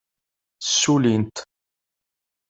[0.63, 1.35] Ssullint.